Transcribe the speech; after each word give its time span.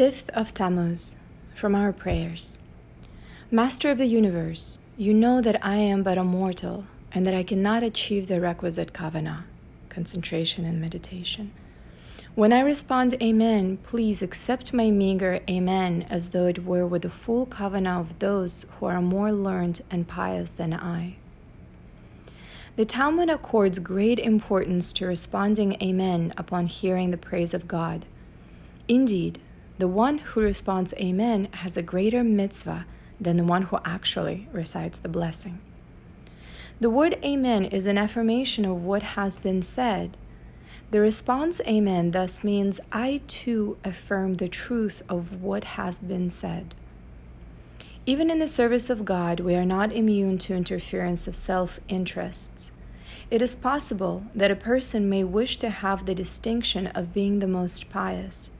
5th 0.00 0.30
of 0.30 0.54
Tammuz, 0.54 1.16
from 1.54 1.74
our 1.74 1.92
prayers. 1.92 2.56
Master 3.50 3.90
of 3.90 3.98
the 3.98 4.06
universe, 4.06 4.78
you 4.96 5.12
know 5.12 5.42
that 5.42 5.62
I 5.62 5.76
am 5.76 6.02
but 6.02 6.16
a 6.16 6.24
mortal 6.24 6.86
and 7.12 7.26
that 7.26 7.34
I 7.34 7.42
cannot 7.42 7.82
achieve 7.82 8.26
the 8.26 8.40
requisite 8.40 8.94
kavanah, 8.94 9.42
concentration 9.90 10.64
and 10.64 10.80
meditation. 10.80 11.52
When 12.34 12.50
I 12.50 12.60
respond 12.60 13.12
Amen, 13.20 13.76
please 13.76 14.22
accept 14.22 14.72
my 14.72 14.90
meager 14.90 15.40
Amen 15.50 16.06
as 16.08 16.30
though 16.30 16.46
it 16.46 16.64
were 16.64 16.86
with 16.86 17.02
the 17.02 17.10
full 17.10 17.44
kavanah 17.44 18.00
of 18.00 18.20
those 18.20 18.64
who 18.78 18.86
are 18.86 19.02
more 19.02 19.30
learned 19.30 19.82
and 19.90 20.08
pious 20.08 20.52
than 20.52 20.72
I. 20.72 21.16
The 22.76 22.86
Talmud 22.86 23.28
accords 23.28 23.78
great 23.78 24.18
importance 24.18 24.94
to 24.94 25.04
responding 25.04 25.76
Amen 25.82 26.32
upon 26.38 26.68
hearing 26.68 27.10
the 27.10 27.18
praise 27.18 27.52
of 27.52 27.68
God. 27.68 28.06
Indeed, 28.88 29.38
the 29.80 29.88
one 29.88 30.18
who 30.18 30.40
responds 30.40 30.94
Amen 30.94 31.48
has 31.52 31.76
a 31.76 31.82
greater 31.82 32.22
mitzvah 32.22 32.86
than 33.20 33.36
the 33.36 33.44
one 33.44 33.62
who 33.62 33.78
actually 33.84 34.48
recites 34.52 34.98
the 34.98 35.08
blessing. 35.08 35.60
The 36.80 36.90
word 36.90 37.18
Amen 37.24 37.64
is 37.64 37.86
an 37.86 37.98
affirmation 37.98 38.64
of 38.64 38.84
what 38.84 39.02
has 39.02 39.36
been 39.36 39.62
said. 39.62 40.16
The 40.90 41.00
response 41.00 41.60
Amen 41.66 42.10
thus 42.10 42.42
means 42.42 42.80
I 42.90 43.20
too 43.26 43.76
affirm 43.84 44.34
the 44.34 44.48
truth 44.48 45.02
of 45.08 45.42
what 45.42 45.64
has 45.64 45.98
been 45.98 46.30
said. 46.30 46.74
Even 48.06 48.30
in 48.30 48.38
the 48.38 48.48
service 48.48 48.90
of 48.90 49.04
God, 49.04 49.40
we 49.40 49.54
are 49.54 49.66
not 49.66 49.92
immune 49.92 50.38
to 50.38 50.54
interference 50.54 51.28
of 51.28 51.36
self 51.36 51.80
interests. 51.88 52.72
It 53.30 53.42
is 53.42 53.54
possible 53.54 54.24
that 54.34 54.50
a 54.50 54.56
person 54.56 55.08
may 55.08 55.22
wish 55.22 55.58
to 55.58 55.70
have 55.70 56.06
the 56.06 56.14
distinction 56.14 56.88
of 56.88 57.14
being 57.14 57.38
the 57.38 57.46
most 57.46 57.90
pious. 57.90 58.50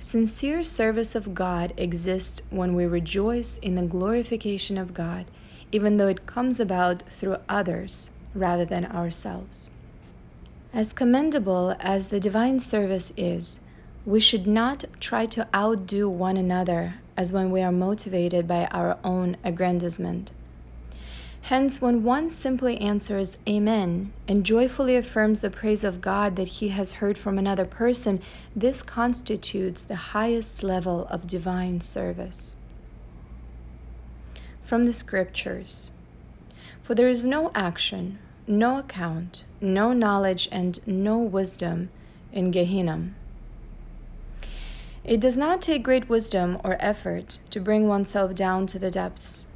Sincere 0.00 0.64
service 0.64 1.14
of 1.14 1.34
God 1.34 1.74
exists 1.76 2.40
when 2.48 2.74
we 2.74 2.86
rejoice 2.86 3.58
in 3.58 3.74
the 3.74 3.82
glorification 3.82 4.78
of 4.78 4.94
God, 4.94 5.26
even 5.70 5.98
though 5.98 6.08
it 6.08 6.24
comes 6.24 6.58
about 6.58 7.02
through 7.10 7.36
others 7.50 8.08
rather 8.34 8.64
than 8.64 8.86
ourselves. 8.86 9.68
As 10.72 10.94
commendable 10.94 11.76
as 11.78 12.06
the 12.06 12.18
divine 12.18 12.60
service 12.60 13.12
is, 13.14 13.60
we 14.06 14.20
should 14.20 14.46
not 14.46 14.84
try 15.00 15.26
to 15.26 15.46
outdo 15.54 16.08
one 16.08 16.38
another 16.38 16.94
as 17.14 17.30
when 17.30 17.50
we 17.50 17.60
are 17.60 17.70
motivated 17.70 18.48
by 18.48 18.64
our 18.66 18.98
own 19.04 19.36
aggrandizement. 19.44 20.30
Hence, 21.50 21.82
when 21.82 22.04
one 22.04 22.28
simply 22.28 22.78
answers 22.78 23.36
Amen 23.48 24.12
and 24.28 24.46
joyfully 24.46 24.94
affirms 24.94 25.40
the 25.40 25.50
praise 25.50 25.82
of 25.82 26.00
God 26.00 26.36
that 26.36 26.46
he 26.46 26.68
has 26.68 26.92
heard 27.02 27.18
from 27.18 27.38
another 27.38 27.64
person, 27.64 28.22
this 28.54 28.82
constitutes 28.82 29.82
the 29.82 30.14
highest 30.14 30.62
level 30.62 31.08
of 31.10 31.26
divine 31.26 31.80
service. 31.80 32.54
From 34.62 34.84
the 34.84 34.92
Scriptures 34.92 35.90
For 36.84 36.94
there 36.94 37.08
is 37.08 37.26
no 37.26 37.50
action, 37.52 38.20
no 38.46 38.78
account, 38.78 39.42
no 39.60 39.92
knowledge, 39.92 40.48
and 40.52 40.78
no 40.86 41.18
wisdom 41.18 41.90
in 42.32 42.52
Gehinnom. 42.52 43.14
It 45.02 45.18
does 45.18 45.36
not 45.36 45.60
take 45.60 45.82
great 45.82 46.08
wisdom 46.08 46.58
or 46.62 46.76
effort 46.78 47.38
to 47.50 47.58
bring 47.58 47.88
oneself 47.88 48.36
down 48.36 48.68
to 48.68 48.78
the 48.78 48.92
depths. 48.92 49.46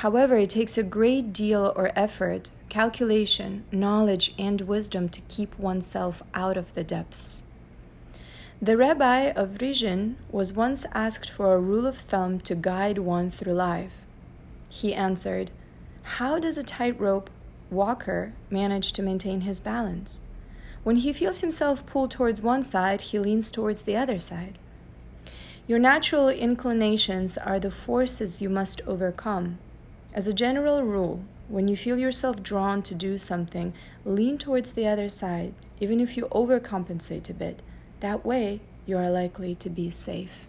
However, 0.00 0.36
it 0.36 0.50
takes 0.50 0.76
a 0.76 0.82
great 0.82 1.32
deal 1.32 1.72
or 1.74 1.90
effort, 1.96 2.50
calculation, 2.68 3.64
knowledge, 3.72 4.34
and 4.38 4.60
wisdom 4.60 5.08
to 5.08 5.22
keep 5.22 5.58
oneself 5.58 6.22
out 6.34 6.58
of 6.58 6.74
the 6.74 6.84
depths. 6.84 7.42
The 8.60 8.76
rabbi 8.76 9.30
of 9.30 9.56
Rizhin 9.62 10.16
was 10.30 10.52
once 10.52 10.84
asked 10.92 11.30
for 11.30 11.54
a 11.54 11.60
rule 11.60 11.86
of 11.86 11.96
thumb 11.96 12.40
to 12.40 12.54
guide 12.54 12.98
one 12.98 13.30
through 13.30 13.54
life. 13.54 13.92
He 14.68 14.92
answered, 14.92 15.50
How 16.02 16.38
does 16.38 16.58
a 16.58 16.62
tightrope 16.62 17.30
walker 17.70 18.34
manage 18.50 18.92
to 18.92 19.02
maintain 19.02 19.42
his 19.42 19.60
balance? 19.60 20.20
When 20.84 20.96
he 20.96 21.14
feels 21.14 21.40
himself 21.40 21.86
pulled 21.86 22.10
towards 22.10 22.42
one 22.42 22.62
side, 22.62 23.00
he 23.00 23.18
leans 23.18 23.50
towards 23.50 23.82
the 23.82 23.96
other 23.96 24.18
side. 24.18 24.58
Your 25.66 25.78
natural 25.78 26.28
inclinations 26.28 27.38
are 27.38 27.58
the 27.58 27.70
forces 27.70 28.42
you 28.42 28.50
must 28.50 28.82
overcome. 28.86 29.58
As 30.16 30.26
a 30.26 30.32
general 30.32 30.82
rule, 30.82 31.20
when 31.46 31.68
you 31.68 31.76
feel 31.76 31.98
yourself 31.98 32.42
drawn 32.42 32.82
to 32.84 32.94
do 32.94 33.18
something, 33.18 33.74
lean 34.06 34.38
towards 34.38 34.72
the 34.72 34.88
other 34.88 35.10
side, 35.10 35.52
even 35.78 36.00
if 36.00 36.16
you 36.16 36.24
overcompensate 36.32 37.28
a 37.28 37.34
bit. 37.34 37.60
That 38.00 38.24
way, 38.24 38.62
you 38.86 38.96
are 38.96 39.10
likely 39.10 39.54
to 39.56 39.68
be 39.68 39.90
safe. 39.90 40.46